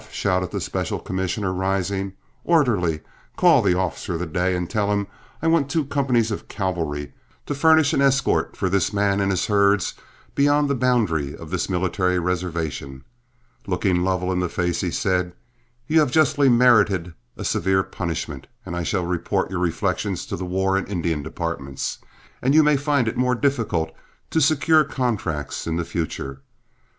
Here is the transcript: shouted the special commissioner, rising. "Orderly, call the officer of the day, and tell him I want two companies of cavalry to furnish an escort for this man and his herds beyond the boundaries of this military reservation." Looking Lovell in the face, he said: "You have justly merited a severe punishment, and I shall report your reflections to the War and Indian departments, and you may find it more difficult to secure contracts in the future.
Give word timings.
shouted 0.11 0.49
the 0.49 0.59
special 0.59 0.97
commissioner, 0.97 1.53
rising. 1.53 2.13
"Orderly, 2.43 3.01
call 3.35 3.61
the 3.61 3.75
officer 3.75 4.13
of 4.15 4.19
the 4.21 4.25
day, 4.25 4.55
and 4.55 4.67
tell 4.67 4.91
him 4.91 5.05
I 5.43 5.47
want 5.47 5.69
two 5.69 5.85
companies 5.85 6.31
of 6.31 6.47
cavalry 6.47 7.13
to 7.45 7.53
furnish 7.53 7.93
an 7.93 8.01
escort 8.01 8.57
for 8.57 8.67
this 8.67 8.91
man 8.91 9.19
and 9.19 9.29
his 9.29 9.45
herds 9.45 9.93
beyond 10.33 10.71
the 10.71 10.73
boundaries 10.73 11.35
of 11.35 11.51
this 11.51 11.69
military 11.69 12.17
reservation." 12.17 13.03
Looking 13.67 14.01
Lovell 14.03 14.31
in 14.31 14.39
the 14.39 14.49
face, 14.49 14.81
he 14.81 14.89
said: 14.89 15.33
"You 15.85 15.99
have 15.99 16.09
justly 16.09 16.49
merited 16.49 17.13
a 17.37 17.45
severe 17.45 17.83
punishment, 17.83 18.47
and 18.65 18.75
I 18.75 18.81
shall 18.81 19.05
report 19.05 19.51
your 19.51 19.59
reflections 19.59 20.25
to 20.25 20.35
the 20.35 20.45
War 20.45 20.77
and 20.77 20.89
Indian 20.89 21.21
departments, 21.21 21.99
and 22.41 22.55
you 22.55 22.63
may 22.63 22.75
find 22.75 23.07
it 23.07 23.17
more 23.17 23.35
difficult 23.35 23.91
to 24.31 24.41
secure 24.41 24.83
contracts 24.83 25.67
in 25.67 25.75
the 25.75 25.85
future. 25.85 26.41